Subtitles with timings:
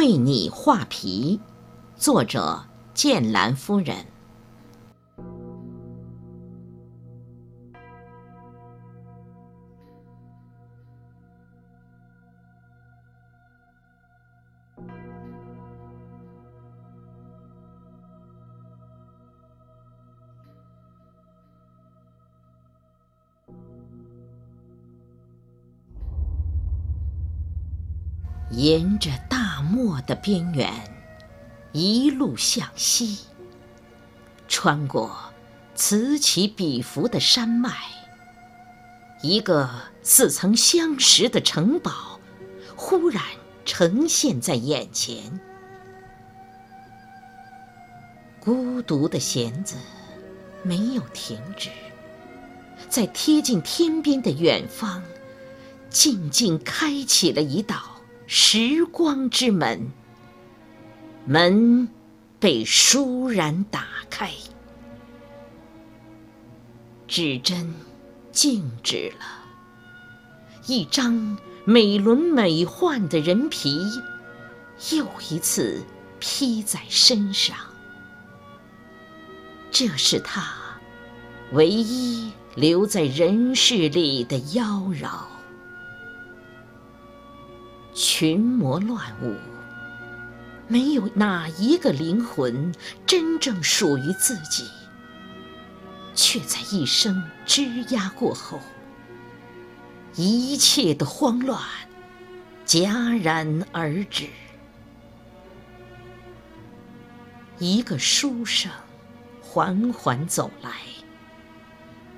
[0.00, 1.38] 为你画皮，
[1.94, 4.06] 作者剑兰夫人。
[28.50, 30.68] 沿着大漠的边缘，
[31.72, 33.20] 一路向西，
[34.48, 35.16] 穿过
[35.76, 37.72] 此起彼伏的山脉，
[39.22, 39.70] 一个
[40.02, 42.18] 似曾相识的城堡
[42.74, 43.22] 忽然
[43.64, 45.40] 呈现在眼前。
[48.40, 49.76] 孤独的弦子
[50.64, 51.70] 没有停止，
[52.88, 55.04] 在贴近天边的远方，
[55.88, 57.89] 静静开启了一道。
[58.32, 59.90] 时光之门，
[61.26, 61.88] 门
[62.38, 64.30] 被倏然打开，
[67.08, 67.74] 指针
[68.30, 69.26] 静止了，
[70.68, 73.80] 一张美轮美奂的人皮
[74.92, 75.82] 又一次
[76.20, 77.56] 披在身上。
[79.72, 80.54] 这是他
[81.50, 84.64] 唯一留在人世里的妖
[85.02, 85.29] 娆。
[87.92, 89.34] 群魔乱舞，
[90.68, 92.74] 没有哪一个灵魂
[93.06, 94.68] 真正属于自己，
[96.14, 98.60] 却在一声吱呀过后，
[100.14, 101.60] 一切的慌乱
[102.66, 104.28] 戛然而止。
[107.58, 108.70] 一个书生
[109.42, 110.70] 缓缓走来，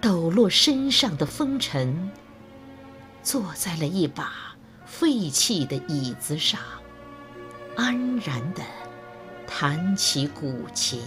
[0.00, 2.10] 抖落身上的风尘，
[3.22, 4.53] 坐在了一把。
[4.86, 6.60] 废弃的椅子上，
[7.76, 8.62] 安然地
[9.46, 11.02] 弹起古琴。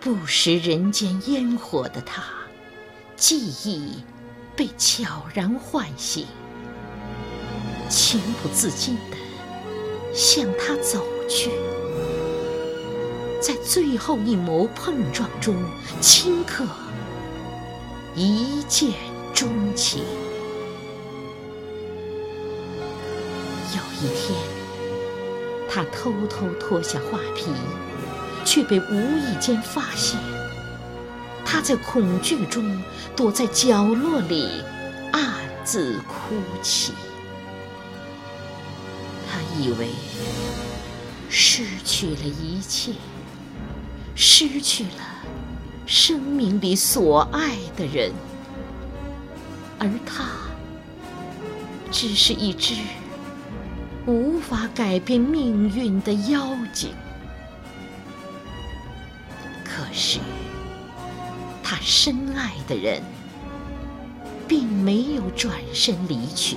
[0.00, 2.22] 不食人间烟火的他，
[3.16, 4.02] 记忆
[4.56, 6.26] 被悄然唤醒，
[7.88, 9.16] 情不自禁地
[10.14, 11.50] 向他走去，
[13.42, 15.54] 在最后一眸碰撞中
[16.00, 16.64] 顷刻，
[18.14, 18.90] 一见
[19.40, 20.04] 钟情。
[23.74, 24.38] 有一天，
[25.66, 27.46] 他偷偷脱下画皮，
[28.44, 30.20] 却被无意间发现。
[31.42, 32.82] 他在恐惧中
[33.16, 34.62] 躲在角落里，
[35.12, 35.32] 暗
[35.64, 36.92] 自哭泣。
[39.26, 39.88] 他以为
[41.30, 42.92] 失去了一切，
[44.14, 45.24] 失去了
[45.86, 48.12] 生命里所爱的人，
[49.80, 50.28] 而他
[51.90, 52.76] 只是一只。
[54.06, 56.94] 无法改变命运的妖精，
[59.62, 60.18] 可是
[61.62, 63.02] 他深爱的人
[64.48, 66.56] 并没有转身离去，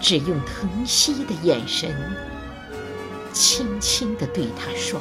[0.00, 1.94] 只用疼惜的眼神，
[3.32, 5.00] 轻轻地对他说：“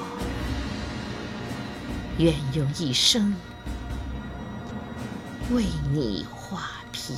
[2.20, 3.34] 愿用一生
[5.52, 5.64] 为
[5.94, 7.16] 你画皮。”